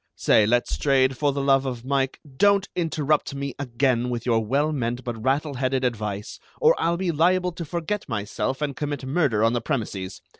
[0.15, 5.03] "Say, Letstrayed, for the love of Mike, don't interrupt me again with your well meant
[5.03, 9.53] but rattle headed advice, or I'll be liable to forget myself and commit murder on
[9.53, 10.19] the premises.